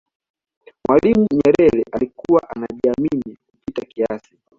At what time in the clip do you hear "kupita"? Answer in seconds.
3.45-3.81